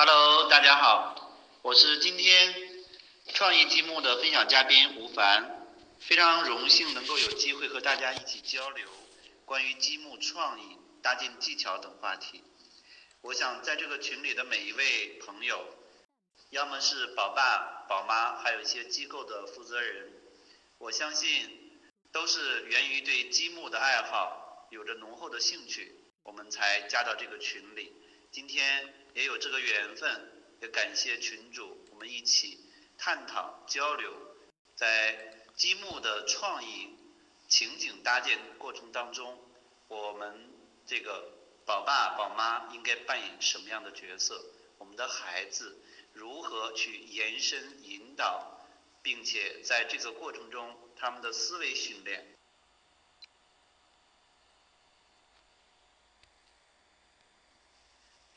[0.00, 2.54] Hello，大家好，我是今天
[3.34, 5.66] 创意积木的分享嘉宾吴凡，
[5.98, 8.86] 非常荣幸能够有机会和大家一起交流
[9.44, 12.44] 关于积木创意、搭建技巧等话题。
[13.22, 15.66] 我想在这个群里的每一位朋友，
[16.50, 20.12] 要么是宝爸、宝妈，还有一些机构的负责人，
[20.78, 21.72] 我相信
[22.12, 25.92] 都是源于对积木的爱好，有着浓厚的兴趣，
[26.22, 27.92] 我们才加到这个群里。
[28.30, 32.60] 今天也有这个缘分，也感谢群主，我们一起
[32.96, 34.12] 探讨交流，
[34.74, 36.96] 在积木的创意
[37.48, 39.38] 情景搭建过程当中，
[39.88, 40.50] 我们
[40.86, 41.32] 这个
[41.64, 44.40] 宝爸宝妈应该扮演什么样的角色？
[44.78, 45.76] 我们的孩子
[46.12, 48.60] 如何去延伸引导，
[49.02, 52.37] 并且在这个过程中他们的思维训练？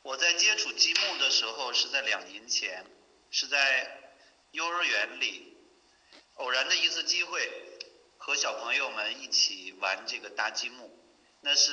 [0.03, 2.85] 我在接触积木的时候是在两年前，
[3.30, 4.16] 是在
[4.52, 5.55] 幼儿园里
[6.35, 7.52] 偶然的一次机会，
[8.17, 10.97] 和小朋友们一起玩这个搭积木。
[11.41, 11.69] 那是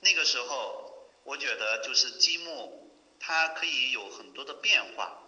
[0.00, 5.22] 那个时候，我觉得就是积木它可以有很多的变化，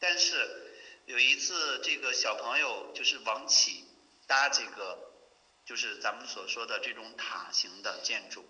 [0.00, 0.72] 但是
[1.06, 3.84] 有一次这个小朋友就是往起
[4.26, 4.98] 搭这个，
[5.64, 8.44] 就是咱们所说的这种塔形的建筑。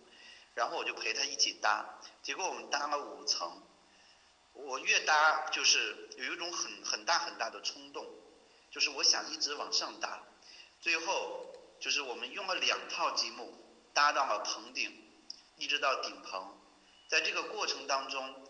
[0.60, 3.62] 然后我就陪他一起搭，结果我们搭了五层，
[4.52, 8.06] 我越搭就是有一种很很大很大的冲动，
[8.70, 10.22] 就是我想一直往上搭，
[10.78, 11.46] 最后
[11.80, 13.54] 就是我们用了两套积木
[13.94, 14.92] 搭到了棚顶，
[15.56, 16.54] 一直到顶棚，
[17.08, 18.46] 在这个过程当中，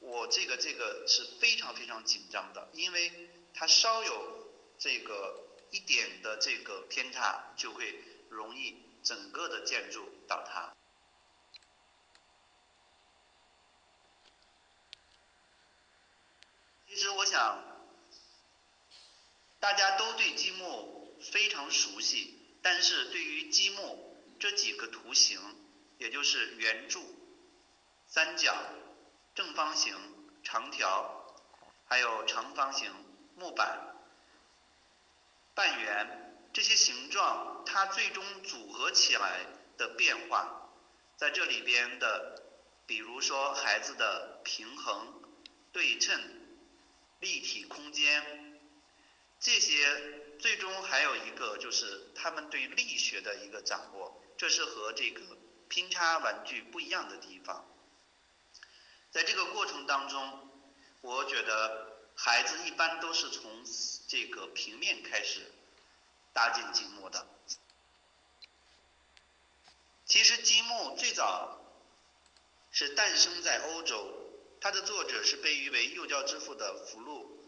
[0.00, 10.76] 我这个这个是非常非常紧张的，因为它稍有这个一点的这个偏差，就会容易整个的建筑倒塌。
[16.94, 17.58] 其实我想，
[19.58, 25.40] 大家都对积木非常熟悉，但是对于积木这几个图形，
[25.98, 27.04] 也就是圆柱、
[28.06, 28.54] 三角、
[29.34, 29.92] 正方形、
[30.44, 31.34] 长条，
[31.86, 32.92] 还有长方形、
[33.34, 33.96] 木板、
[35.54, 39.40] 半圆这些形状，它最终组合起来
[39.76, 40.70] 的变化，
[41.16, 42.40] 在这里边的，
[42.86, 45.20] 比如说孩子的平衡、
[45.72, 46.43] 对称。
[47.24, 48.60] 立体空间，
[49.40, 55.22] 这些最终还有一个就是他们对力学的一个掌握，这是和这个
[55.68, 57.64] 拼插玩具不一样的地方。
[59.10, 60.50] 在这个过程当中，
[61.00, 63.64] 我觉得孩子一般都是从
[64.06, 65.50] 这个平面开始
[66.34, 67.26] 搭建积木的。
[70.04, 71.58] 其实积木最早
[72.70, 74.20] 是诞生在欧洲。
[74.64, 77.38] 它的作者是被誉为幼教之父的福禄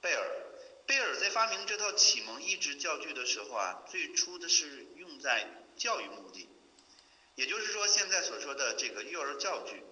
[0.00, 0.24] 贝尔。
[0.86, 6.48] 贝尔在发明这套启蒙益智教具的时候啊，最初的是用在教育目的，
[7.34, 9.82] 也就是说现在所说的这个幼儿教具，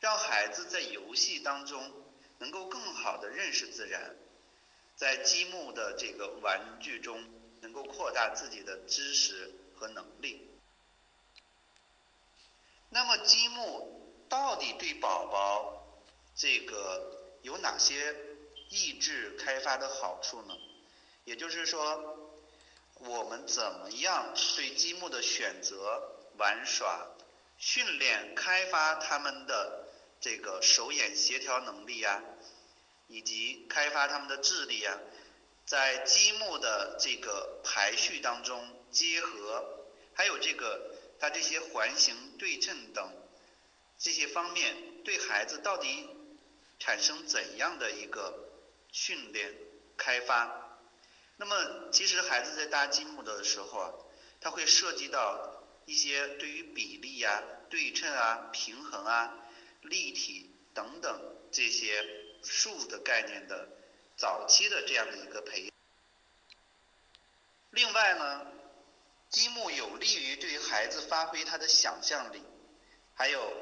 [0.00, 1.92] 让孩子在游戏当中
[2.38, 4.16] 能够更好的认识自然，
[4.96, 7.22] 在积木的这个玩具中
[7.60, 10.48] 能够扩大自己的知识和能力。
[12.88, 15.77] 那么积木到底对宝宝？
[16.38, 18.14] 这个有哪些
[18.68, 20.54] 益智开发的好处呢？
[21.24, 22.30] 也就是说，
[23.00, 26.00] 我们怎么样对积木的选择、
[26.36, 27.08] 玩耍、
[27.58, 29.88] 训练、开发他们的
[30.20, 32.22] 这个手眼协调能力呀，
[33.08, 34.96] 以及开发他们的智力呀，
[35.66, 43.12] 在积木的这个排序当中结合，还有这个它这些环形对称等
[43.98, 46.08] 这些方面，对孩子到底？
[46.78, 48.48] 产生怎样的一个
[48.90, 49.54] 训练
[49.96, 50.78] 开发？
[51.36, 53.92] 那么，其实孩子在搭积木的时候啊，
[54.40, 59.36] 他会涉及到一些对于比例啊、对称啊、平衡啊、
[59.82, 62.04] 立体等等这些
[62.42, 63.68] 数的概念的
[64.16, 65.70] 早期的这样的一个培养。
[67.70, 68.46] 另外呢，
[69.28, 72.42] 积木有利于对于孩子发挥他的想象力，
[73.14, 73.52] 还有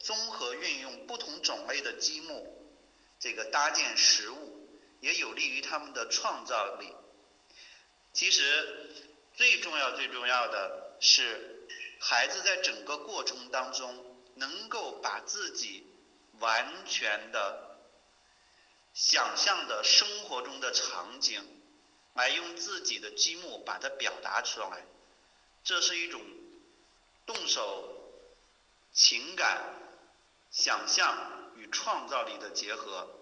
[0.00, 2.56] 综合运用不同种类的积木。
[3.20, 4.68] 这个搭建实物
[5.00, 6.92] 也有利于他们的创造力。
[8.12, 8.90] 其实
[9.34, 11.68] 最重要、最重要的是，
[12.00, 15.86] 孩子在整个过程当中能够把自己
[16.38, 17.78] 完全的
[18.94, 21.46] 想象的生活中的场景，
[22.14, 24.84] 来用自己的积木把它表达出来。
[25.62, 26.20] 这是一种
[27.26, 28.12] 动手
[28.92, 29.62] 情感
[30.50, 31.39] 想象
[31.70, 33.16] 创造力的结合。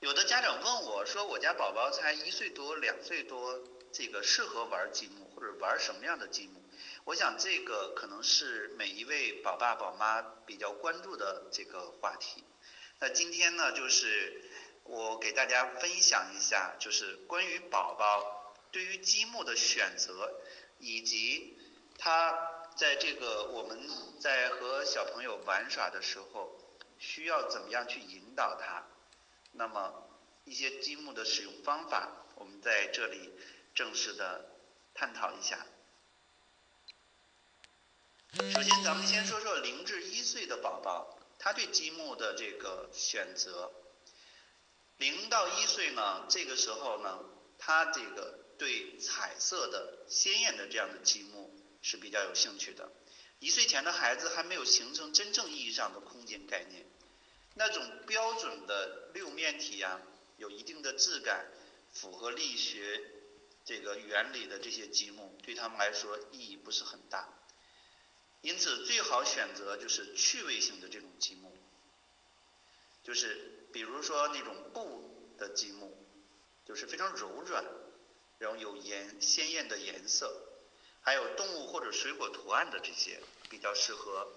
[0.00, 3.60] 有的家长问我说：“我家宝宝才一岁多、两岁多，
[3.92, 6.62] 这个适合玩积木，或者玩什么样的积木？”
[7.04, 12.44] 我想这个可能是每一位宝爸宝妈比较关注的这个话题。
[13.00, 14.44] 那今天呢，就是
[14.84, 20.40] 我给大家分享一下，就是关于宝宝对于积木的选择，
[20.78, 21.58] 以及
[21.98, 23.76] 他在这个我们
[24.20, 26.56] 在和小朋友玩耍的时候，
[27.00, 28.86] 需要怎么样去引导他。
[29.50, 30.08] 那么
[30.44, 33.32] 一些积木的使用方法，我们在这里
[33.74, 34.48] 正式的
[34.94, 35.66] 探讨一下。
[38.34, 43.72] 首先，咱们先说说零至一岁的宝宝，他对积木的这个选择。
[44.98, 47.24] 零到一岁呢，这个时候呢，
[47.58, 52.90] 他这个对彩色的、鲜艳的这样的积木是比较有兴趣的。
[53.38, 56.84] 一岁前的孩子还没有形成真正意义上的空间概念。
[57.54, 60.00] 那种标准的六面体呀，
[60.36, 61.46] 有一定的质感，
[61.92, 63.00] 符合力学
[63.64, 67.28] 这个原理的这些积木，对他们来说意义不是很大。
[68.40, 71.52] 因此，最好选择就是趣味性的这种积木，
[73.02, 75.96] 就是比如说那种布的积木，
[76.64, 77.64] 就是非常柔软，
[78.38, 80.47] 然后有颜鲜艳的颜色，
[81.08, 83.18] 还有动物或者水果图案的这些，
[83.48, 84.30] 比较适合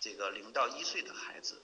[0.00, 1.62] 这个零到一岁的孩子。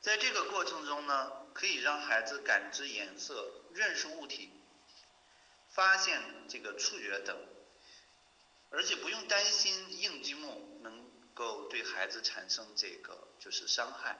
[0.00, 4.50] 在这个过程中呢，可以让孩子感知颜色、认识物体、
[5.68, 7.38] 发现这个触觉等，
[8.70, 14.18] 而且不用担心硬积木能够对孩子产生这个就是伤害。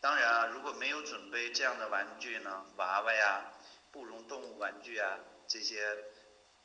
[0.00, 3.52] 当然啊，如果没有准备这样的玩具呢，娃娃呀、
[3.92, 5.96] 布绒动物玩具啊这些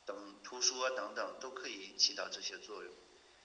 [0.04, 2.92] 等图书等等都可以起到这些作用。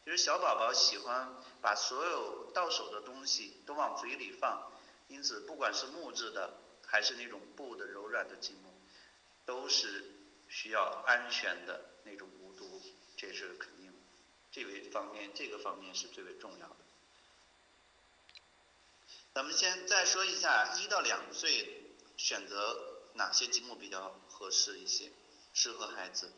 [0.05, 1.29] 就是小宝宝喜欢
[1.61, 4.71] 把所有到手的东西都往嘴里放，
[5.07, 6.53] 因此不管是木质的
[6.85, 8.73] 还是那种布的柔软的积木，
[9.45, 10.05] 都是
[10.47, 12.81] 需要安全的那种无毒，
[13.17, 13.80] 这是肯定。
[14.51, 16.75] 这位方面，这个方面是最为重要的。
[19.33, 25.11] 咱们先再说一下一到两岁选择哪些积木比较合适一些，
[25.53, 26.33] 适合孩子。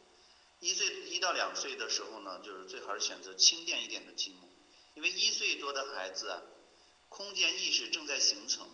[0.60, 4.48] 一岁一到两岁的时候呢，就是最好是选择轻便一点的积木，
[4.94, 6.42] 因为一岁多的孩子啊，
[7.10, 8.70] 空间意识正在形成，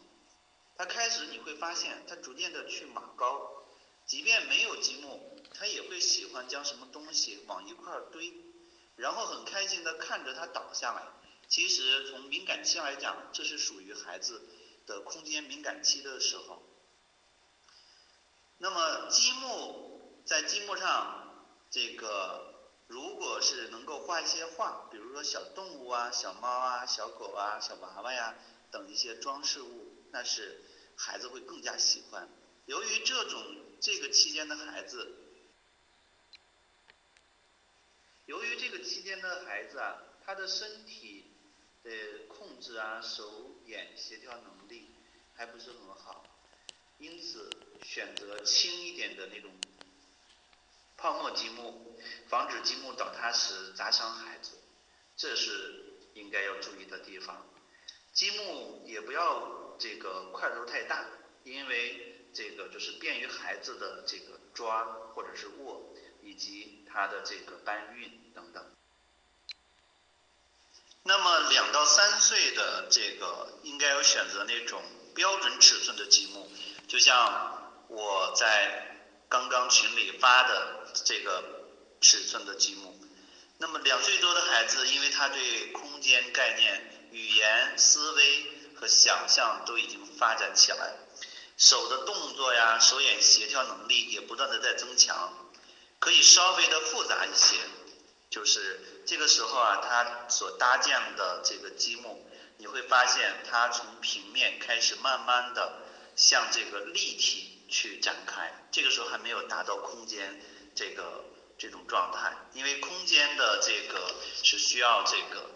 [0.76, 3.64] 他开始你会发现他逐渐的去马高，
[4.06, 8.34] 即便没有积木，他也会喜欢将什么东西往一块堆，
[9.00, 11.04] 然后很开心的看着它倒下来。
[11.48, 14.42] 其实从敏感期来讲，这是属于孩子
[14.86, 16.62] 的空间敏感期的时候。
[18.58, 21.26] 那么积木在积木上。
[21.72, 22.56] 这个
[22.88, 28.34] 如果是能够画一些画，比如说小动物啊、小猫啊、小狗啊、小娃娃呀
[28.72, 30.64] 等一些装饰物，那是
[30.96, 32.28] 孩子会更加喜欢。
[32.66, 33.40] 由于这种
[33.80, 35.16] 这个期间的孩子，
[38.30, 41.26] 由于这个期间的孩子啊，他的身体
[41.82, 41.90] 的
[42.28, 44.92] 控制啊、手眼协调能力
[45.34, 46.24] 还不是很好，
[47.00, 47.50] 因此
[47.82, 49.52] 选择轻一点的那种。
[50.96, 54.60] 泡沫积木，防止积木倒塌时砸伤孩子，
[55.18, 57.48] 这是应该要注意的地方。
[58.14, 61.04] 积木也不要这个块头太大，
[61.44, 64.84] 因为这个就是便于孩子的这个抓
[65.16, 65.96] 或者是握，
[66.40, 68.66] 以及他的这个搬运等等。
[71.04, 74.82] 那么两到三岁的这个应该要选择那种
[75.14, 76.50] 标准尺寸的积木，
[76.88, 78.86] 就像我在。
[79.32, 81.44] 刚刚群里发的这个
[82.02, 83.00] 尺寸的积木，
[83.60, 90.96] 那么两岁多的孩子，因为他对空间概念、语言思维和想象都已经发展起来，
[91.58, 95.32] 手的动作呀、手眼协调能力也不断的在增强，
[96.00, 97.58] 可以稍微的复杂一些，
[98.30, 102.26] 就是这个时候啊，他所搭建的这个积木，
[102.58, 105.84] 你会发现它从平面开始慢慢的
[106.16, 107.56] 向这个立体。
[107.72, 110.42] 去展开，这个时候还没有达到空间
[110.74, 111.24] 这个
[111.60, 115.52] 这种状态，因为空间的这个是需要这个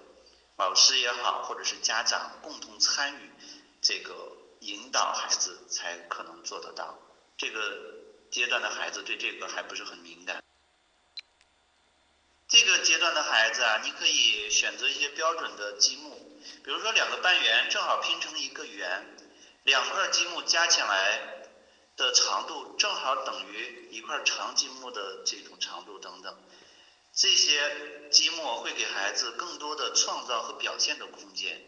[0.58, 3.32] 老师也好，或者是家长共同参与
[3.82, 4.14] 这个
[4.60, 7.00] 引导孩子才可能做得到。
[7.36, 8.03] 这个
[8.34, 10.44] 阶段的孩子对这个还不是很敏感。
[12.48, 16.16] 这个阶段的孩子啊，你可以选择一些标准的积木，
[16.64, 19.16] 比如说两个半圆正好拼成一个圆。
[19.66, 21.46] 两块积木加起来
[21.96, 26.36] 的长度正好等于一块长积木的这种长度等等。
[27.14, 31.64] 这些积木会给孩子更多的创造和表现的空间，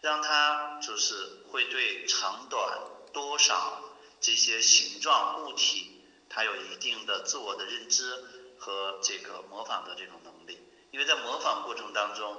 [0.00, 2.80] 让他就是会对长短、
[3.12, 3.82] 多少
[4.18, 5.95] 这些形状物体，
[6.28, 8.24] 他有一定的自我的认知
[8.58, 10.58] 和这个模仿的这种能力。
[10.90, 12.36] 因为在模仿过程当中，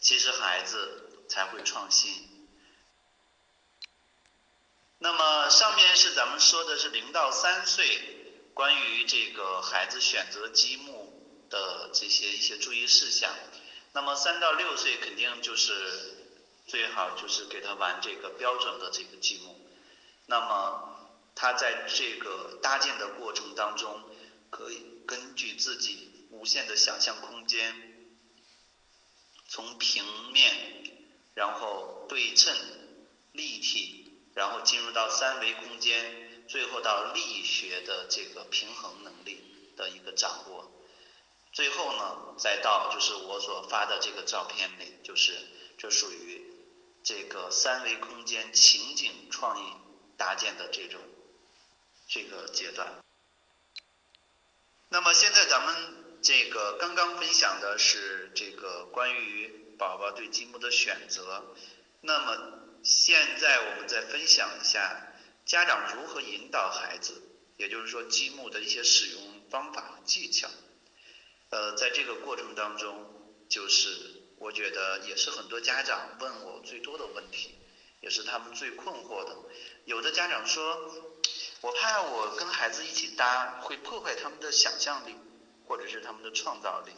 [0.00, 2.48] 其实孩子才会创新。
[4.98, 11.16] 那么上面是咱们说的是零到三岁关于这个孩子选择积木。
[11.50, 13.28] 的这些一些注意事项，
[13.92, 16.14] 那么三到六岁肯定就是
[16.68, 19.58] 最好就是给他玩这个标准的这个积木，
[20.26, 20.89] 那么
[21.40, 23.98] 他在这个搭建的过程当中，
[24.50, 28.12] 可以根据自己无限的想象空间，
[29.48, 30.04] 从平
[30.34, 30.52] 面，
[31.32, 32.54] 然后对称、
[33.32, 39.42] 立体，然后进入到三维空间，最后到力学的这个平衡能力
[39.78, 40.70] 的一个掌握。
[41.54, 45.32] 最后呢，再到就是我所发的这个照片里，就是
[45.78, 46.44] 这属于
[47.02, 49.72] 这个三维空间情景创意
[50.18, 51.00] 搭建的这种
[52.12, 53.00] 这个阶段。
[54.88, 61.54] 那么现在咱们这个刚刚分享的是这个关于宝宝对积木的选择，
[62.00, 65.14] 那么现在我们再分享一下
[65.46, 67.22] 家长如何引导孩子，
[67.56, 70.50] 也就是说积木的一些使用方法和技巧。
[71.50, 73.88] 呃，在这个过程当中，就是
[74.38, 77.54] 我觉得也是很多家长问我最多的问题，
[78.00, 79.36] 也是他们最困惑的。
[79.84, 81.19] 有的家长说，
[81.60, 85.16] 我怕我跟孩子一起搭会破坏他们的想象力，
[85.66, 86.92] 或者是他们的创造力。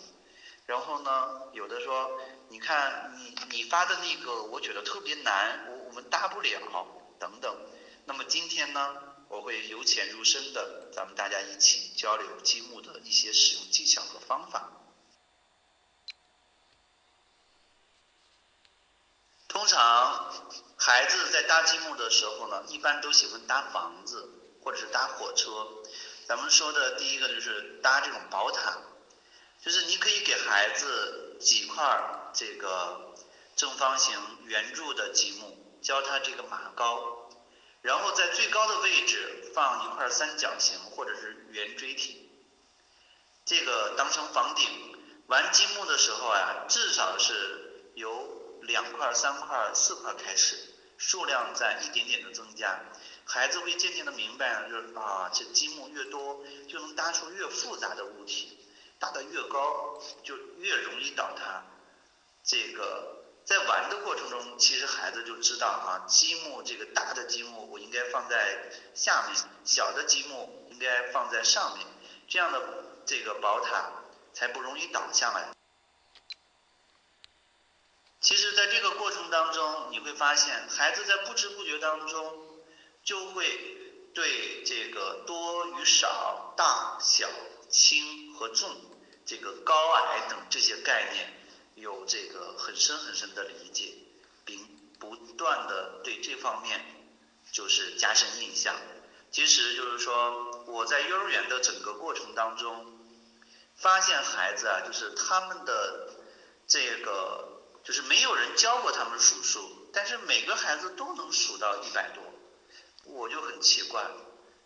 [0.67, 2.11] 然后呢，有的说，
[2.49, 6.61] 你看你你发的那个，我觉得特别难，我我们搭不了
[7.19, 7.57] 等等。
[8.05, 8.97] 那么今天呢？
[9.29, 14.71] 我会由浅入深的，咱们大家一起交流积木的一些使用技巧和方法。
[19.49, 20.31] 通常
[20.77, 24.29] 孩子在搭积木的时候呢，一般都喜欢搭房子
[24.63, 25.69] 或者是搭火车。
[26.27, 28.79] 咱们说的第一个就是搭这种宝塔，
[29.61, 33.15] 就是你可以给孩子几块这个
[33.57, 37.31] 正方形圆柱的积木，教他这个马高。
[37.83, 42.31] 然后在最高的位置放一块三角形或者是圆锥体，
[43.45, 44.69] 这个当成房顶。
[45.27, 50.57] 玩积木的时候啊，至少是由两块、三块、四块开始，
[50.99, 52.81] 数量在一点点的增加。
[53.25, 58.59] 孩子会渐渐的明白，就是啊，这积木越多，就能搭出越复杂的物体，
[58.99, 61.65] 搭得越高，就越容易倒塌。
[62.45, 63.19] 这个。
[63.45, 71.85] 在玩的过程中，其实孩子就知道啊，积木这个大的积木我应该放在下面，小的积木应该放在上面，
[72.29, 75.49] 这样的这个宝塔才不容易倒下来。
[78.21, 82.42] 其实，在这个过程当中，你会发现孩子在不知不觉当中
[83.05, 83.45] 就会
[84.15, 87.29] 对这个多与少、大小、
[87.69, 88.71] 轻和重、
[89.25, 91.39] 这个高矮等这些概念。
[91.75, 93.95] 有这个很深很深的理解，
[94.45, 94.59] 并
[95.01, 96.85] 不断的对这方面
[97.51, 98.77] 就是加深印象。
[99.33, 103.01] 其实就是说，我在幼儿园的整个过程当中，
[103.75, 106.11] 发现孩子啊，就是他们的
[106.69, 112.23] 这个就是没有人教过他们数数，但是每个孩子都能数到一百多，
[113.23, 114.05] 我就很奇怪。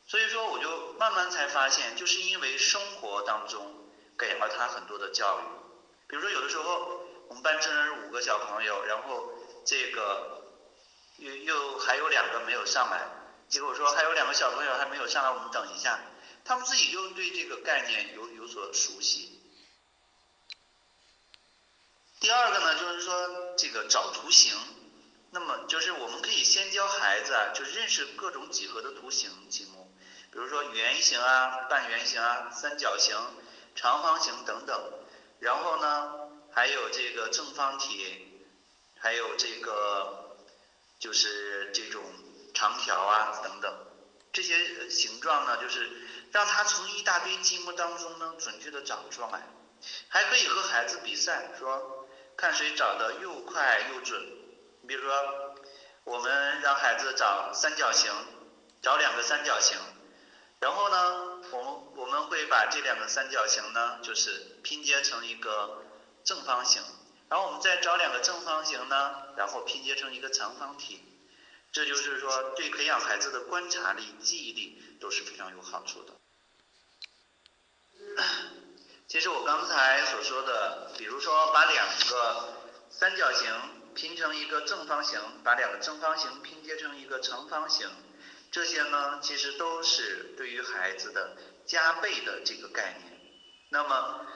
[0.07, 5.43] 所以说，我就慢慢才发现，就是因为生活当中给了他很多的教育，
[6.09, 7.05] 比如说有的时候。
[7.29, 9.29] 我们班正是五个小朋友，然后
[9.65, 10.45] 这个
[11.17, 13.03] 又又还有两个没有上来，
[13.49, 15.99] 结果说还有两个小朋友还没有上来，我们等一下，
[16.45, 19.41] 他们自己就对这个概念有有所熟悉。
[22.21, 24.57] 第二个呢，就是说这个找图形，
[25.37, 29.93] 那么就是我们可以先教孩子啊，就认识各种几何的图形积木，
[30.33, 33.15] 比如说圆形啊、半圆形啊、三角形、
[33.75, 34.93] 长方形等等，
[35.41, 36.13] 然后呢。
[36.57, 38.49] 还有这个正方体，
[38.99, 40.39] 还有这个
[40.99, 42.03] 就是这种
[42.55, 43.77] 长条啊等等，
[44.33, 45.87] 这些形状呢，就是
[46.33, 49.47] 让他从一大堆积木当中呢准确的找出来，
[50.09, 54.46] 还可以和孩子比赛，说看谁找的又快又准。
[54.87, 55.55] 比如说，
[56.05, 58.13] 我们让孩子找三角形，
[58.83, 59.77] 找两个三角形，
[60.61, 65.83] 然后呢，我们我们会把这两个三角形呢，就是拼接成一个。
[66.27, 66.83] 正方形，
[67.29, 71.01] 然后我们再找两个正方形呢，然后拼接成一个长方体。
[71.71, 76.15] 这就是说对培养孩子的观察力、记忆力都是非常有好处的。
[79.07, 82.49] 其实我刚才所说的，比如说把两个
[82.91, 83.49] 三角形
[83.97, 87.89] 拼成一个正方形，把两个正方形拼接成一个长方形，
[88.53, 93.21] 这些呢，其实都是对于孩子的加倍的这个概念。
[93.71, 94.27] 那么，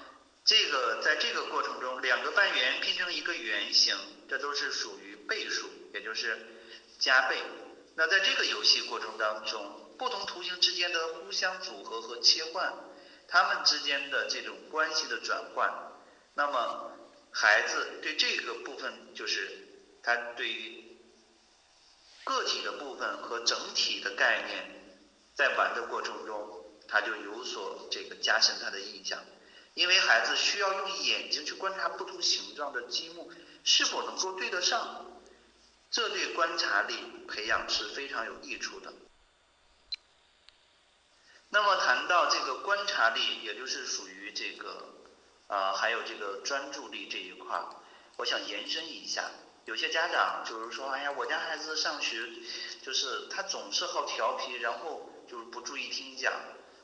[0.45, 3.97] 这个在这个过程中，两个半圆拼成一个圆形，
[4.29, 6.37] 这都是属于倍数，也就是
[6.99, 7.41] 加倍。
[7.95, 12.73] 那在这个游戏过程当中，不同图形之间的互相组合和切换。
[13.29, 15.73] 它们之间的这种关系的转换，
[16.35, 16.91] 那么
[17.33, 19.69] 孩子对这个部分，就是
[20.03, 20.97] 他对于
[22.25, 24.99] 个体的部分和整体的概念，
[25.35, 29.25] 在玩的过程中，他就有所这个加深他的印象，
[29.75, 33.33] 因为孩子需要用眼睛去观察不同形状的积木
[33.65, 35.07] 是否能够对得上，
[35.91, 36.97] 这对观察力
[37.29, 38.93] 培养是非常有益处的。
[41.49, 44.89] 那么谈到这个观察力，也就是属于这个
[45.51, 47.67] 啊，还有这个专注力这一块儿，
[48.17, 49.29] 我想延伸一下。
[49.65, 52.29] 有些家长就是说，哎呀，我家孩子上学
[52.83, 56.33] 就是他总是好调皮，然后就是不注意听讲。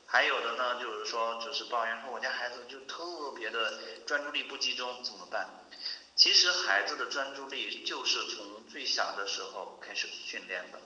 [0.05, 5.47] 还有的呢，就是说就是抱怨说，我家孩子就特别的专注力不集中，怎么办？
[6.15, 10.79] 其实孩子的专注力就是从最小的时候开始训练的。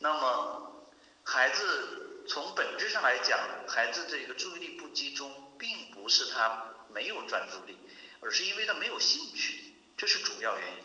[0.00, 0.84] 那么
[1.24, 2.02] 孩子。
[2.28, 7.76] 从本质上来讲，孩子这个注意力不集中，并不是他没有专注力，
[8.22, 10.84] 而是因为他没有兴趣，这是主要原因。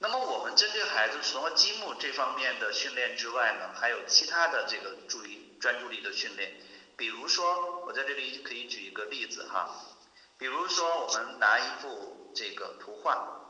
[0.00, 6.52] 那么我们针对孩子除了积木这方面的训练之外呢，还有其他的这个注意专注力的训练。
[6.96, 9.70] 比如说，我在这里可以举一个例子哈，
[10.38, 13.46] 比如说我们拿一幅这个图画，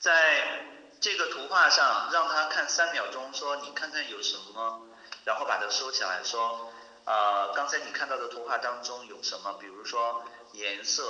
[0.00, 0.72] 在。
[0.98, 4.88] 这个图画上让他看三秒钟，说你看看有什么，
[5.26, 6.72] 然后把它收起来，说
[7.06, 9.54] 啊，刚才你看到的图画当中有什么？
[9.54, 11.02] 比如说颜色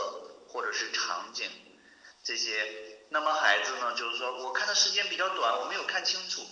[0.49, 1.51] 或者是场景
[2.23, 2.93] 这些。
[3.09, 6.43] 那么孩子呢，就是说我看的时间比较短，我没有看清楚。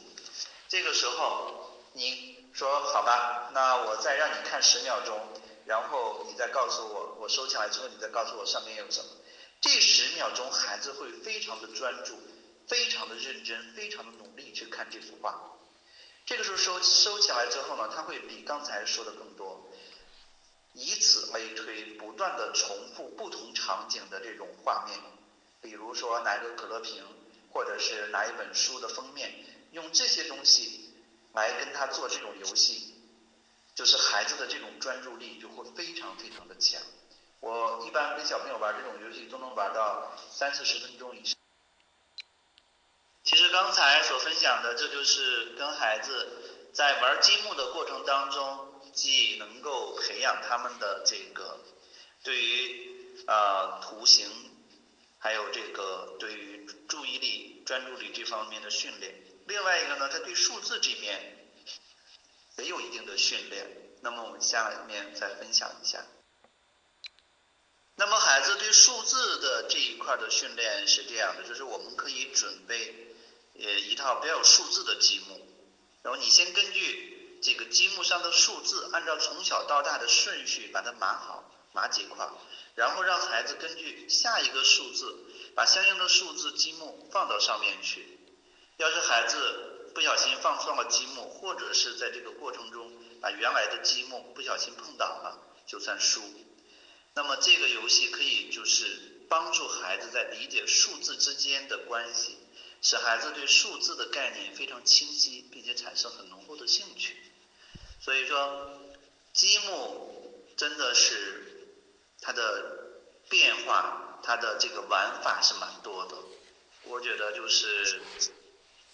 [0.69, 5.21] 这个时候你说好吧，那我再让你看十秒钟，
[5.67, 9.07] 然后你再告诉我，我收起来之后你再告诉我上面有什么。
[9.61, 12.19] 这十秒钟孩子会非常的专注。
[12.67, 15.54] 非常的认真，非常的努力去看这幅画。
[16.27, 19.71] 这个时候收收起来之后呢，他会比刚才说的更多。
[20.73, 24.99] 以此类推，不断的重复不同场景的这种画面。
[25.61, 27.05] 比如说拿一个可乐瓶，
[27.53, 29.33] 或者是拿一本书的封面，
[29.71, 30.91] 用这些东西
[31.33, 32.95] 来跟他做这种游戏，
[33.75, 36.83] 就是孩子的这种专注力就会非常非常的强。
[37.41, 41.39] 我一般跟小朋友玩这种游戏，都能玩到三四十分钟以上。
[43.25, 46.29] 其实刚才所分享的，这就是跟孩子
[46.75, 51.59] 在玩积木的过程当中，既能够培养他们的这个
[52.23, 54.31] 对于呃图形，
[55.19, 59.15] 还有这个对于注意力、专注力这方面的训练。
[59.47, 61.49] 另外一个呢，他对数字这边
[62.59, 63.67] 也有一定的训练。
[64.03, 66.05] 那么我们下面再分享一下。
[67.97, 73.14] 那么孩子对数字的这一块的训练是这样的，就是我们可以准备。
[73.59, 75.41] 呃，一套标有数字的积木，
[76.03, 82.29] 然后你先根据这个积木上的数字，按照从小到大的顺序把它码好，码几块，
[82.75, 85.15] 然后让孩子根据下一个数字，
[85.55, 88.19] 把相应的数字积木放到上面去。
[88.77, 96.21] 要是孩子不小心放错了积木，或者是在这个过程中把原来的积木不小心碰倒了，就算输。
[97.15, 102.37] 那么这个游戏可以就是帮助孩子在理解数字之间的关系。
[102.87, 107.17] 使孩子对数字的概念非常清晰，并且产生很浓厚的兴趣。
[107.99, 108.79] 所以说，
[109.33, 111.81] 积木真的是
[112.21, 116.15] 它的变化，它的这个玩法是蛮多的。
[116.83, 118.03] 我觉得就是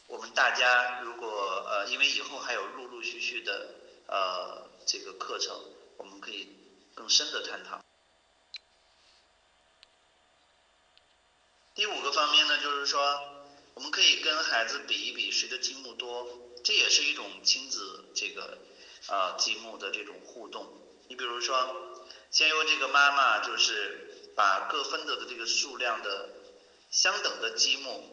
[0.07, 3.75] 我们大家如果呃，因为以后还有陆陆续续的
[4.07, 5.61] 呃这个课程，
[5.97, 6.57] 我们可以
[6.95, 7.85] 更深的探讨。
[11.75, 13.40] 第五个方面呢，就是说。
[13.75, 16.27] 我们可以跟孩子比一比谁的积木多，
[16.63, 18.59] 这也是一种亲子这个
[19.09, 20.67] 啊积木的这种互动。
[21.09, 21.99] 你比如说，
[22.31, 26.29] 先由这个妈妈就是把各分得的这个数量的
[26.91, 28.05] 相等的积木，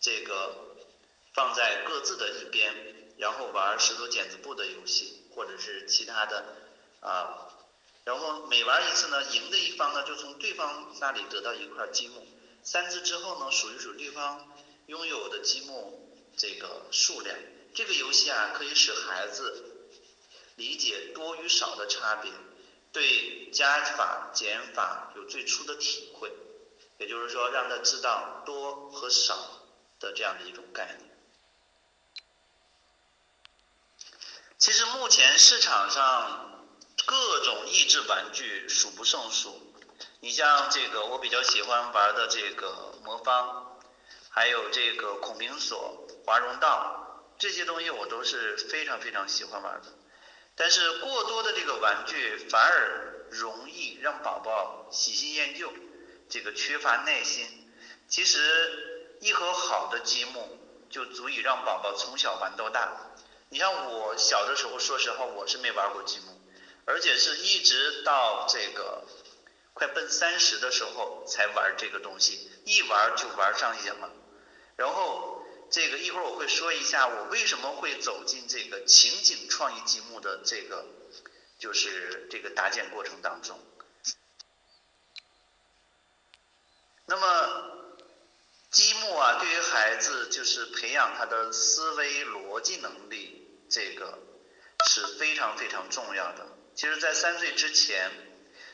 [0.00, 0.76] 这个
[1.32, 2.72] 放在各自的一边，
[3.16, 6.44] 然后玩石头剪子布的游戏，或者是其他的
[7.00, 7.48] 啊，
[8.04, 12.26] 然后每玩一次呢，赢的一方呢就从对方那里得到一块积木。
[12.62, 14.46] 三次之后呢，数一数对方
[14.86, 17.36] 拥有的积木这个数量。
[17.74, 19.90] 这个游戏啊，可以使孩子
[20.54, 22.32] 理解多与少的差别，
[22.92, 26.32] 对加法、减法有最初的体会。
[26.98, 29.36] 也就是说，让他知道多和少
[30.00, 31.18] 的这样的一种概念。
[34.56, 36.66] 其实目前市场上
[37.04, 39.74] 各种益智玩具数不胜数。
[40.20, 43.75] 你像这个，我比较喜欢玩的这个魔方，
[44.36, 49.86] 还有这个孔明锁、华容道这些东西，我都是非常非常喜欢玩的。
[50.54, 55.72] 但是过多的这个玩具反而容易让宝宝喜新厌旧，
[56.28, 57.46] 这个缺乏耐心。
[58.08, 60.58] 其实一盒好的积木
[60.90, 62.92] 就足以让宝宝从小玩到大。
[63.48, 66.38] 你像我小的时候，说实话，我是没玩过积木，
[66.84, 69.02] 而且是一直到这个
[69.72, 74.10] 快奔三十的时候才玩这个东西，一玩就玩上瘾了。
[74.76, 80.86] 然后这个一会儿我会说一下我为什么会走进这个情景创意积木的这个
[81.58, 83.58] 就是这个搭建过程当中。
[87.06, 87.72] 那么。
[88.68, 94.18] 积木啊，对于孩子就是培养他的思维逻辑能力，这个
[94.86, 96.46] 是非常非常重要的。
[96.74, 98.10] 其实，在三岁之前，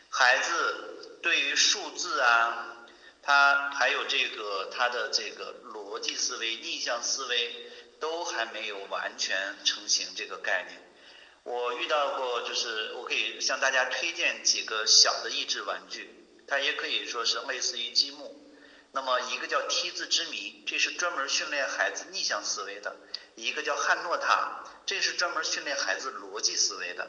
[0.09, 2.82] 孩子对于数字啊，
[3.23, 10.83] 他还有这个他的这个逻辑思维、逆向思维都还没有完全成型这个概念。
[11.45, 18.39] 我遇到过，就是我可以向大家推荐几个小的益智玩具，它也可以说是类似于积木。
[18.93, 22.95] 那么一个叫梯字之谜，这是专门训练孩子逆向思维的；
[23.37, 27.09] 一个叫汉诺塔，这是专门训练孩子逻辑思维的。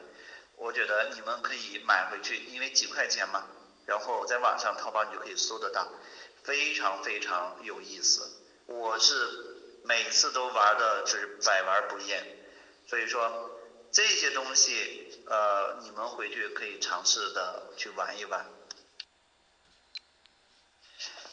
[0.55, 3.45] 我觉得你们可以买回去，因为几块钱嘛，
[3.85, 5.87] 然后在网上淘宝你就可以搜得到，
[6.43, 8.29] 非常非常有意思。
[8.65, 9.13] 我是
[9.83, 12.25] 每次都玩的就是百玩不厌，
[12.87, 13.59] 所以说
[13.91, 18.49] 这些东西呃，你们回去可以尝试的去玩一玩。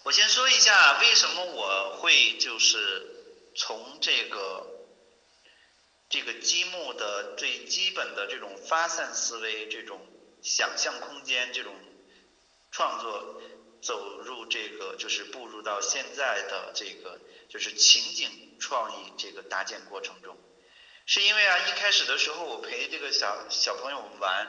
[0.02, 3.06] 我先说一下为什么我会就是
[3.54, 4.66] 从这个
[6.08, 10.00] 这个积木的最基本的这种发散思维、这种
[10.42, 11.74] 想象空间、这种
[12.70, 13.40] 创作
[13.82, 20.36] 走入这个就是步入到现在的这个就是情景创意这个搭建过程中，
[21.06, 24.46] 是因为啊一开始的时候我陪这个小小朋友玩，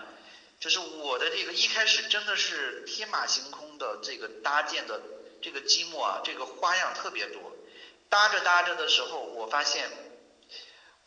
[0.60, 5.02] 就是我的这个一开始真的是天马行空的这个搭建的。
[5.44, 7.42] 这个积木啊，这个花样特别多，
[8.10, 9.90] 搭着搭着的时候，我发现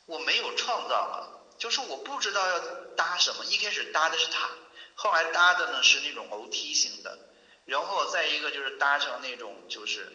[0.07, 2.59] 我没有创造了，就是我不知道要
[2.97, 3.45] 搭什么。
[3.45, 4.51] 一开始搭的是塔，
[4.95, 7.19] 后来搭的呢是那种楼梯型的，
[7.65, 10.13] 然后再一个就是搭成那种就是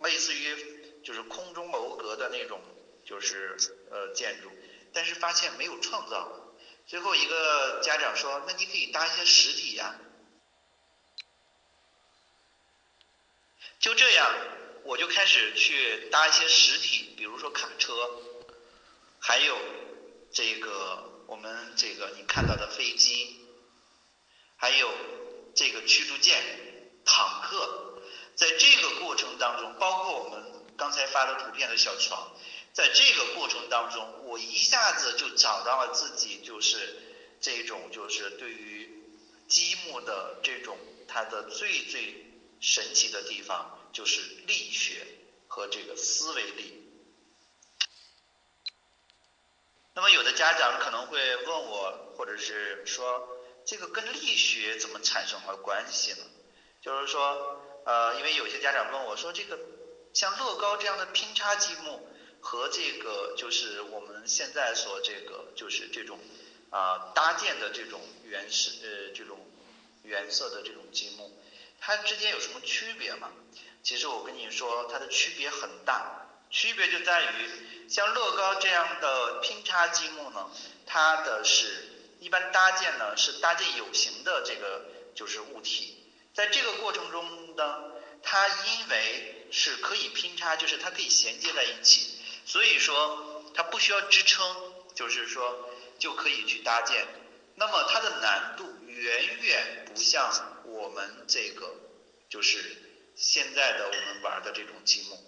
[0.00, 2.60] 类似于就是空中楼阁的那种
[3.04, 3.56] 就是
[3.90, 4.50] 呃建筑，
[4.92, 6.38] 但是发现没有创造。
[6.86, 9.94] 最后一个家长说：“那你可以搭一些实体呀。”
[13.78, 14.34] 就这样，
[14.84, 17.94] 我就开始去搭一些实体，比如说卡车，
[19.20, 19.56] 还有
[20.32, 23.41] 这个我们这个你看到的飞机，
[24.62, 24.88] 还有
[25.56, 26.40] 这个驱逐舰、
[27.04, 28.00] 坦克，
[28.36, 30.40] 在这个过程当中，包括我们
[30.76, 32.30] 刚才发的图片的小床，
[32.72, 36.96] 在这个过程当中，我一下子就找到了自己就是
[37.40, 39.02] 这种就是对于
[39.48, 42.28] 积木的这种它的最最。
[42.64, 45.04] 神奇的地方就是力学
[45.48, 46.80] 和这个思维力。
[49.94, 53.28] 那么有的家长可能会问我，或者是说，
[53.64, 56.24] 这个跟力学怎么产生了关系呢？
[56.80, 59.58] 就是说，呃，因为有些家长问我说，这个
[60.12, 62.08] 像乐高这样的拼插积木
[62.40, 66.18] 和这个就是我们现在所这个就是这种
[66.70, 69.38] 啊搭建的这种原始呃这种
[70.02, 71.30] 原色的这种积木。
[71.80, 73.30] 它之间有什么区别吗？
[73.82, 76.18] 其实我跟你说，它的区别很大。
[76.50, 80.50] 区别就在于，像乐高这样的拼插积木呢，
[80.86, 81.88] 它的是
[82.22, 85.98] 一般搭建呢是搭建有形的这个就是物体，
[86.34, 97.06] 在这个过程中呢，它因为是可以拼插，就是它可以衔接在一起，所以说它不需要支撑，就是说就可以去搭建。
[97.56, 100.48] 那么它的难度远远不像。
[100.64, 101.74] 我们这个
[102.30, 102.76] 就是
[103.14, 105.18] 现在的我们玩的这种积木，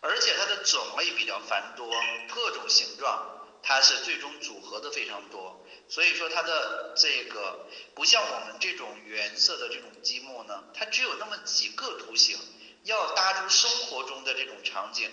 [0.00, 1.90] 而且它的种类比较繁多，
[2.28, 5.64] 各种形状，它是最终组合的非常多。
[5.88, 12.38] 所以说它的这个不像我们这种原色的这种积木呢，它只有那么几个图形，
[12.84, 15.10] 要搭出生活中的这种场景。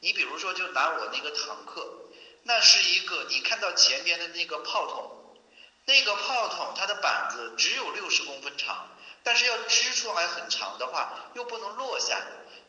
[0.00, 2.10] 你比如说，就拿我那个坦克，
[2.42, 5.34] 那是一个你看到前边的那个炮筒，
[5.86, 8.86] 那个炮筒它的板子只有六十公分长，
[9.24, 12.20] 但是要支出来很长的话，又不能落下，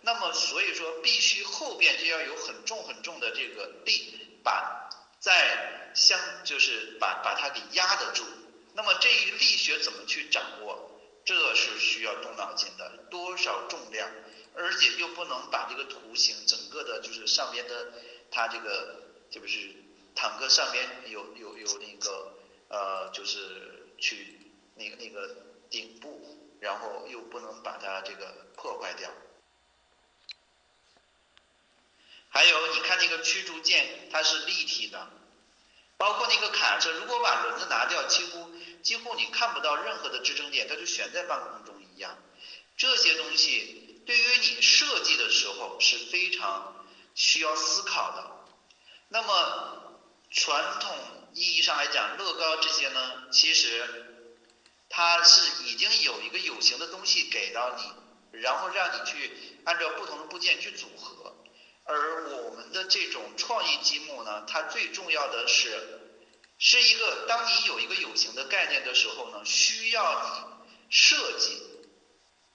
[0.01, 4.88] 那么所以说必须后边就要有很重很重的这个力板。
[5.19, 8.23] 在相就是把把它给压得住，
[8.73, 10.85] 那么这一力学怎么去掌握？
[11.25, 14.09] 这是需要动脑筋的，多少重量，
[14.55, 17.93] 而且又不能把这个图形整个的，就是上边的
[18.31, 19.75] 它这个这不是
[20.15, 22.33] 坦克上边有有有那个
[22.69, 24.39] 呃，就是去
[24.75, 25.35] 那个那个
[25.69, 29.11] 顶部，然后又不能把它这个破坏掉。
[32.29, 35.09] 还有，你看那个驱逐舰，它是立体的，
[35.97, 38.51] 包括那个卡车，如果把轮子拿掉，几乎
[38.83, 42.17] 几乎你看不到任何的支撑点，它就悬在半空中一样。
[42.77, 48.31] 这些东西对于你设计的时候是非常需要思考的。
[49.09, 50.95] 那么传统
[51.33, 54.05] 意义上来讲，乐高这些呢，其实
[54.87, 59.31] 它是已经有一个有形的东西给到你，然后让你去
[59.65, 61.35] 按照不同的部件去组合。
[61.91, 65.99] 而我们的这种创意积木呢，它最重要的是，
[66.59, 71.59] 是一个当你有一个有形的概念的时候呢，需要你设计，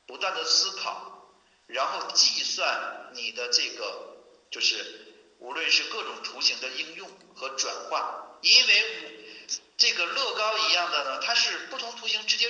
[0.06, 1.32] 不断的思考，
[1.66, 4.16] 然后计算你的这个
[4.52, 9.36] 就是无论是各种图形的应用和转化，因为
[9.76, 12.48] 这个乐高一样的呢，它是不同图形直接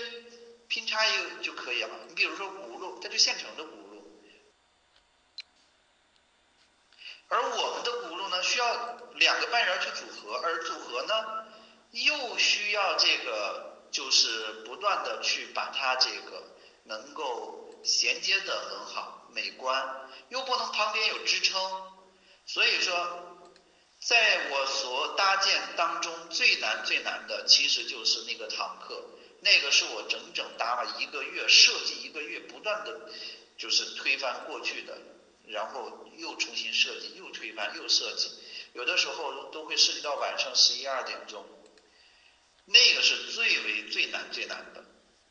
[0.69, 1.89] 拼插一个就可以了。
[2.09, 3.71] 你比如说轱辘，它就现成的辘。
[7.35, 11.47] 而我们的轱辘呢，需要两个半圆去组合，而组合呢，
[11.91, 16.45] 又需要这个就是不断的去把它这个
[16.85, 21.61] 能够衔接的很好，美观，又不能旁边有支撑，
[22.47, 22.95] 所以说，
[24.01, 29.03] 在我所搭建当中最难最难的，其实就是那个坦克，
[29.41, 33.01] 那个是我整整搭了一个月，设计一个月，不断的
[33.59, 34.97] 就是推翻过去的。
[35.47, 38.31] 然后又重新设计，又推翻，又设计，
[38.73, 41.45] 有的时候都会涉及到晚上十一二点钟，
[42.65, 44.85] 那个是最为最难最难的。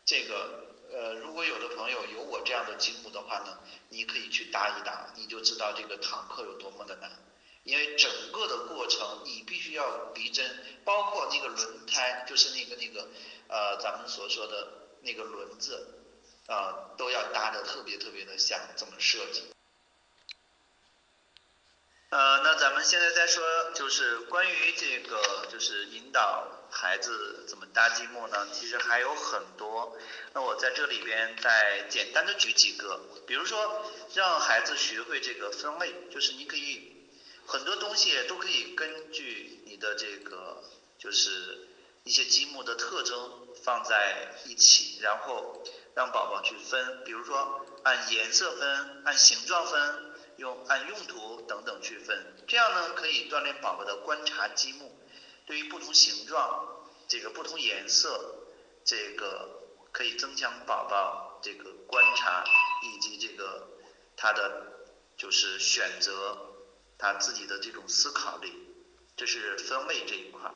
[0.06, 3.58] 这个呃，如果有的朋友有我这样的积木的话呢，
[3.90, 7.12] 你可以去搭一搭，你就知道这个坦克有多么的难。
[7.64, 10.46] 因为整个的过程你必须要逼真，
[10.84, 13.08] 包括那个轮胎，就是那个那个
[13.48, 14.68] 呃咱们所说的
[15.02, 15.88] 那个轮子
[16.48, 19.44] 啊，都要搭的特别特别的像，怎么设计？
[22.14, 28.48] 呃，那咱们现在再说，就是关于这个，就是引导孩子怎么搭积木呢？
[28.54, 29.98] 其实还有很多。
[30.34, 37.10] 那我在这里边再简单的举几个，比如说让孩子学会这个分类，就是你可以
[37.48, 40.62] 很多东西都可以根据你的这个，
[41.00, 41.68] 就是
[42.04, 45.64] 一些积木的特征放在一起，然后
[45.96, 50.13] 让宝宝去分，比如说按颜色分，按形状分。
[50.38, 54.92] 用按用途等等区分，这样呢可以锻炼宝宝的观察积木，
[55.46, 56.68] 对于不同形状、
[57.08, 58.36] 这个不同颜色，
[58.84, 62.44] 这个可以增强宝宝这个观察
[62.84, 63.68] 以及这个
[64.16, 64.68] 他的
[65.18, 66.38] 就是选择
[66.98, 68.52] 他自己的这种思考力，
[69.16, 70.52] 这是分类这一块。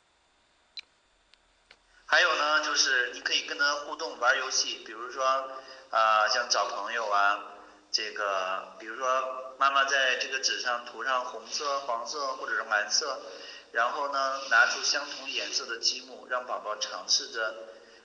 [2.05, 5.25] 还有呢，就是你可以跟他互动玩游戏，比如说
[5.89, 7.56] 啊像找朋友啊，
[7.91, 9.43] 这个比如说。
[9.59, 13.21] 妈妈在这个纸上涂上红色、黄色或者是蓝色，
[13.71, 17.55] 然后呢，拿出相同颜色的积木，让宝宝尝试着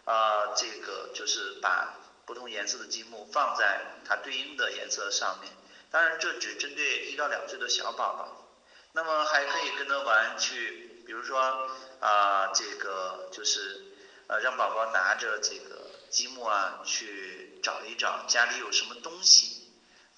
[0.06, 5.52] 啊，这个就是把不同颜色的积木放在它对应的颜色上面。
[5.90, 8.48] 当然，这只针对一到两岁的小宝宝。
[8.92, 11.68] 那么还可以跟他玩去，比如说
[12.00, 13.92] 啊，这个就是
[14.26, 19.61] 呃，让宝宝拿着这个积木啊，去找一找家里有什么东西。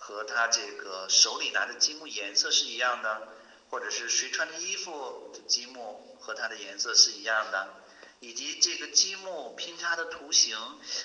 [0.06, 3.26] 和他这个手里拿的积木颜色是一样的，
[3.70, 7.74] 或者是谁穿的衣服积木和它的颜色是一样的，
[8.20, 10.58] 以及这个积木拼插的图形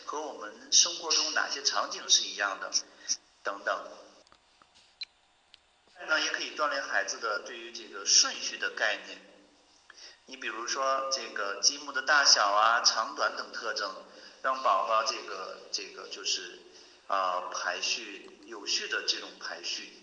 [0.03, 2.69] 和我们生活中哪些场景是一样的，
[3.41, 3.87] 等等。
[6.05, 9.21] 那也可以锻炼孩子的对于这个顺序的概念。
[10.25, 13.95] 你比如说这个积木的大小啊、长短等特征，
[14.41, 16.59] 让宝宝这个这个就是
[17.07, 18.35] 啊排序。
[18.49, 19.93] 有序的这种排序，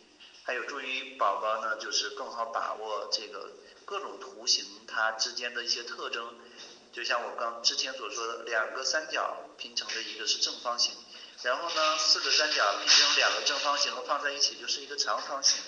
[0.45, 3.51] 还有助于宝宝呢，就是更好把握这个
[3.85, 6.33] 各种图形它之间的一些特征，
[6.93, 10.95] 就像我刚之前所说的，两个三角拼成的一个是正方形，
[11.43, 15.61] 然后呢，四个三角拼成两个正方形放在一起就是一个长方形。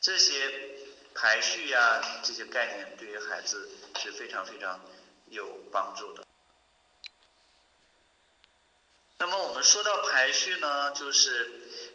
[0.00, 0.78] 这些
[1.14, 3.68] 排序呀，这些概念对于孩子
[4.00, 4.80] 是非常非常
[5.26, 6.24] 有帮助的。
[9.20, 11.50] 那么我们说到排序呢，就是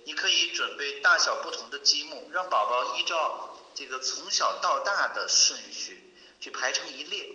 [0.05, 7.29] 你可以准备大小不同的积木，让宝宝依照这个从小到大的顺序去排成一列。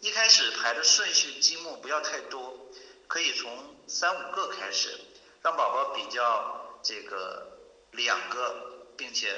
[0.00, 2.70] 一开始排的顺序积木不要太多，
[3.06, 5.00] 可以从三五个开始，
[5.42, 7.58] 让宝宝比较这个
[7.92, 9.32] 两个，并且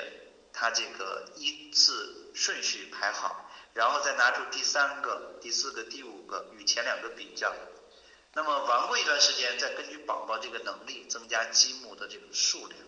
[0.53, 7.55] 他这个依次顺序排好，然后再拿出第三个、第四个、第五个与前两个比较。
[8.35, 12.79] 那么玩过一段时间，再根据宝宝这个能力增加积木的这个数量。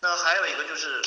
[0.00, 1.02] 那还有一个就是，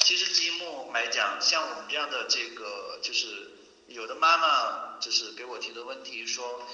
[0.00, 3.56] 其实积木来讲，像我们这样的这个就是。
[3.90, 6.64] 有的妈妈就是给我提的问题说，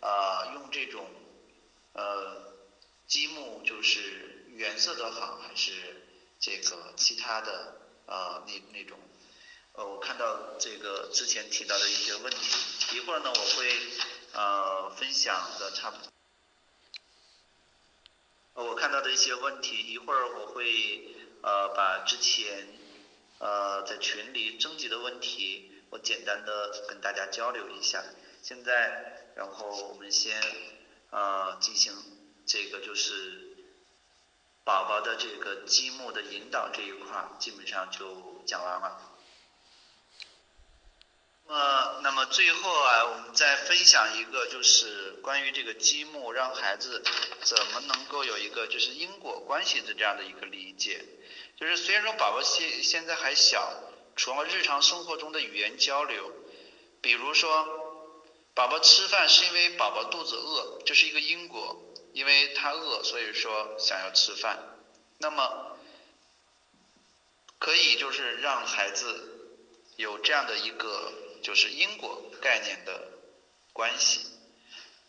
[0.00, 1.08] 啊，用这种
[1.92, 2.52] 呃
[3.06, 5.70] 积木就是原色的好，还是
[6.40, 8.98] 这个其他的啊那那种？
[9.74, 13.78] 呃，我看到这个之前提到的一些问题，一会儿呢我会
[14.34, 16.12] 呃分享的差不多。
[18.66, 22.68] 我看到的一些问题，一会儿我会呃把之前
[23.38, 25.70] 呃在群里征集的问题。
[25.90, 28.02] 我简单的跟大家交流一下，
[28.42, 30.42] 现在，然后我们先
[31.10, 31.94] 呃进行
[32.46, 33.56] 这个就是
[34.64, 39.00] 宝宝的这个积木的引导这一块，基本上就讲完了。
[41.46, 47.00] 呃，那么最后啊，我们再分享一个就是关于这个积木，让孩子
[47.42, 51.04] 怎么能够有一个就是因果关系的这样的一个理解，
[51.56, 53.72] 就是虽然说宝宝现现在还小。
[54.16, 56.30] 除了日常生活中的语言交流，
[57.00, 57.66] 比如说，
[58.54, 64.78] 宝宝吃饭是因为宝宝肚子饿，这是一个因果，因为他饿，所以说想要吃饭。
[65.18, 65.76] 那么，
[67.58, 69.56] 可以就是让孩子
[69.96, 71.12] 有这样的一个
[71.44, 73.08] 就是因果概念的
[73.74, 74.22] 关系。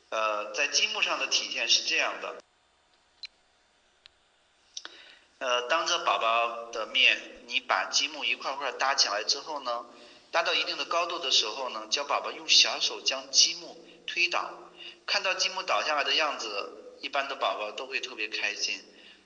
[0.09, 2.35] 呃，在积木上的体现是这样的。
[5.39, 9.85] 呃，当着宝宝的面，你把积木一块块搭起来之后呢，
[10.31, 14.51] 搭到一定的高度的时候呢，教宝宝用小手将积木推倒，
[15.05, 18.83] 看到积木倒下来的样子，一般的宝宝都会特别开心。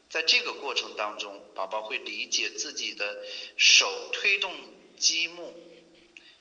[0.10, 3.24] 在这个过程当中，宝宝会理解自己的
[3.58, 4.56] 手推动
[4.98, 5.56] 积木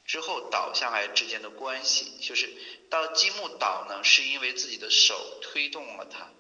[0.09, 2.53] 之后倒下来之间的关系，就是
[2.90, 6.31] 到积木倒呢，是因为自己的手推动了它。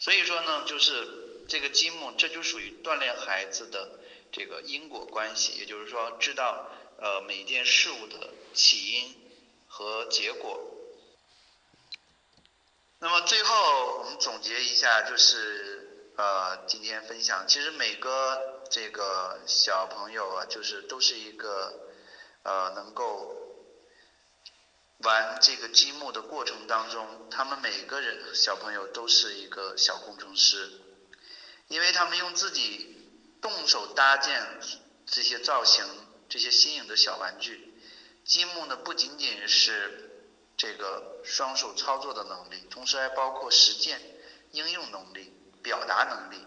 [0.00, 1.26] 所以说呢，就是。
[1.48, 9.16] 这个积木，这就属于锻炼孩子的这个因果关系，也就是说，知道呃每件事物的起因
[9.66, 10.60] 和结果。
[12.98, 21.87] 那么最后我们总结一下，就是呃今天分享，其实每个这个小朋友啊，就是都是一个
[22.42, 23.34] 呃能够
[24.98, 30.70] 玩这个积木的过程当中，他们每个人小朋友都是一个小工程师。
[31.68, 32.96] 因为他们用自己
[33.42, 34.42] 动手搭建
[35.04, 35.84] 这些造型、
[36.28, 37.74] 这些新颖的小玩具，
[38.24, 44.00] 积木呢不仅仅是这个双手操作的能力，同时还包括实践、
[44.52, 45.30] 应用能力、
[45.62, 46.46] 表达能力、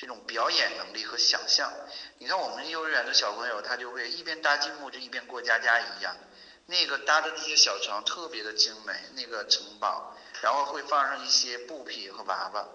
[0.00, 1.70] 这种表演能力和想象。
[2.16, 6.16] 你看我们幼儿园的小朋友，他就会一边搭积木就一边过家家一样，
[6.64, 12.66] 那个搭的那些小床特别的精美，那个城堡，然后会放上一些布匹和娃娃。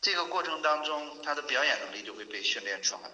[0.00, 3.10] 这个过程当中，他的表演能力就会被训练出来，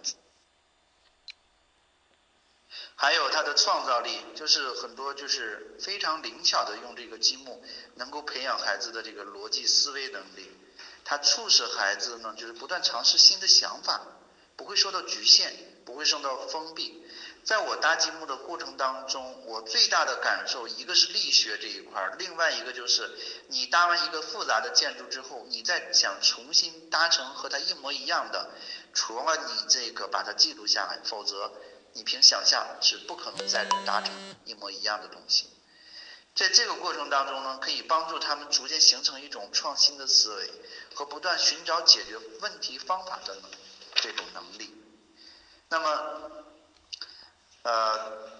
[2.95, 7.65] 还有他的创造力，就是很多就是非常灵巧的用这个积木，
[7.95, 10.55] 能够培养孩子的这个逻辑思维能力，
[11.09, 14.03] 它促使孩子呢就是不断尝试新的想法，
[14.57, 17.07] 不会受到局限，不会受到封闭。
[17.45, 23.09] 在我搭积木的过程当中，我最大的感受，一个是力学这一块儿，另外一个就是
[23.47, 28.51] 你搭完一个复杂的建筑之后，你再想重新搭成和它一模一样的，
[28.93, 31.53] 除了你这个把它记录下来，否则
[31.93, 34.13] 你凭想象是不可能再搭成
[34.45, 35.49] 一模一样的东西。
[36.35, 40.51] 在这个过程当中呢，可以帮助他们逐渐形成一种创新的思维
[40.97, 43.37] 和不断寻找解决问题方法的
[43.95, 44.75] 这种能力。
[45.69, 46.43] 那么。
[47.69, 48.31] 呃，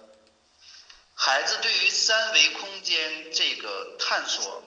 [1.13, 4.63] 孩子对于三维空间这个探索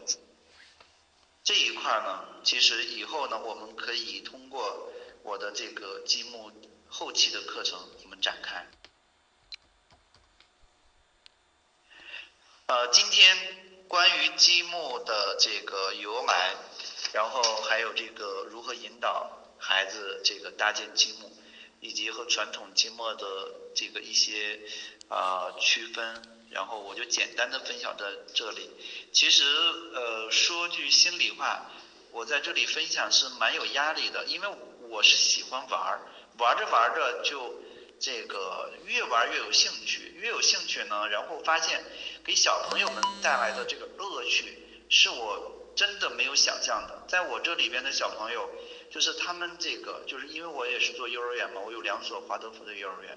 [1.43, 6.53] 这一块呢，其实以后呢，我们可以通过我的这个积木
[6.91, 8.69] 后期的课程，我们展开。
[12.67, 16.55] 呃，今天关于积木的这个由来，
[17.13, 21.31] 然后还有这个如何引导孩子这个搭建积木，
[21.81, 24.61] 以及和传统积木的这个一些
[25.09, 28.71] 啊区分，然后我就简单的分享在这里。
[29.13, 29.45] 其实
[29.95, 31.71] 呃说句心里话，
[32.13, 34.49] 我在这里分享是蛮有压力的，因为
[34.89, 36.01] 我是喜欢玩儿，
[36.39, 37.63] 玩着玩着就。
[38.03, 41.85] 这个越玩越有兴趣，越有兴趣呢，然后发现
[42.25, 44.57] 给小朋友们带来的这个乐趣，
[44.89, 47.05] 是我真的没有想象的。
[47.09, 48.51] 在我这里边的小朋友，
[48.91, 53.17] 就是他们这个，就是因为我也是做幼儿园嘛，我有两所华德福的幼儿园，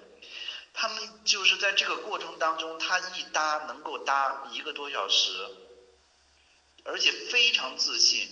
[0.73, 5.45] 他们就是在这个过程当中，他一搭能够搭一个多小时，
[6.85, 8.29] 而且非常自信。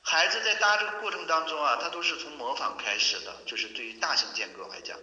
[0.00, 4.96] 孩子在搭这个过程当中啊，他都是从模仿开始的，就是对于大型间隔来讲。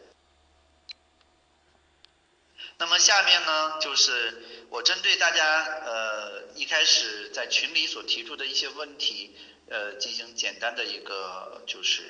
[2.81, 9.35] 那么下面呢，就是我针对大家呃一开始在群里所提出的一些问题，
[9.69, 12.01] 呃进行简单的一个就是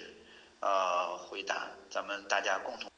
[0.61, 2.90] 呃回答，咱们大家共同。